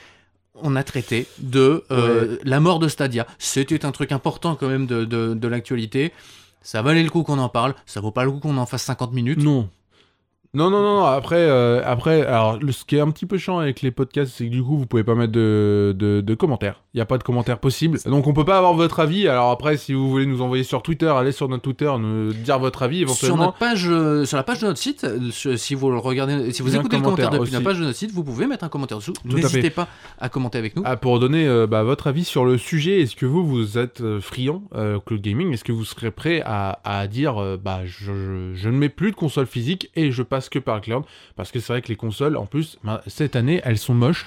[0.64, 3.28] On a traité de euh, la mort de Stadia.
[3.38, 6.14] C'était un truc important quand même de, de, de l'actualité.
[6.62, 7.76] Ça valait le coup qu'on en parle.
[7.86, 9.40] Ça vaut pas le coup qu'on en fasse 50 minutes.
[9.44, 9.70] Non.
[10.56, 13.58] Non, non, non, après, euh, après alors, le, ce qui est un petit peu chiant
[13.58, 16.84] avec les podcasts, c'est que du coup, vous pouvez pas mettre de, de, de commentaires.
[16.94, 17.98] Il n'y a pas de commentaires possibles.
[18.06, 19.28] Donc, on peut pas avoir votre avis.
[19.28, 22.60] Alors, après, si vous voulez nous envoyer sur Twitter, allez sur notre Twitter, nous dire
[22.60, 23.46] votre avis Sur, éventuellement.
[23.46, 26.52] notre page, euh, sur la page de notre site, euh, sur- si vous le regardez,
[26.54, 28.70] si vous écoutez le commentaire depuis la page de notre site, vous pouvez mettre un
[28.70, 29.14] commentaire dessous.
[29.26, 29.88] N'hésitez pas
[30.20, 30.84] à commenter avec nous.
[30.86, 34.62] Ah, pour donner bah, votre avis sur le sujet, est-ce que vous, vous êtes friand
[35.08, 35.52] cloud gaming?
[35.52, 39.10] Est-ce que vous serez prêt à, à dire bah, je, je- je ne mets plus
[39.10, 41.04] de console physique et je passe que par le cloud
[41.36, 44.26] Parce que c'est vrai que les consoles, en plus, bah, cette année, elles sont moches.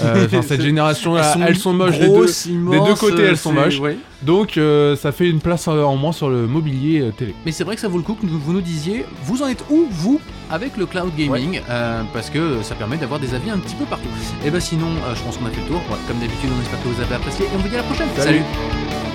[0.00, 1.98] Euh, cette génération-là, elles, sont moches.
[1.98, 2.94] des deux.
[2.94, 3.78] côtés, euh, elles sont moches.
[3.80, 3.98] ouais.
[4.22, 7.34] Donc, euh, ça fait une place en en moins sur le mobilier euh, télé.
[7.44, 9.64] Mais c'est vrai que ça vaut le coup que vous nous disiez, vous en êtes
[9.70, 11.60] où, vous, avec le cloud gaming?
[11.68, 14.08] Euh, Parce que ça permet d'avoir des avis un petit peu partout.
[14.44, 15.82] Et bah sinon, euh, je pense qu'on a fait le tour.
[16.08, 18.08] Comme d'habitude, on espère que vous avez apprécié et on vous dit à la prochaine.
[18.16, 18.38] Salut.
[18.38, 19.13] Salut